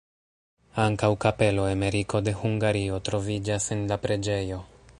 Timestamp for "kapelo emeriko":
1.25-2.21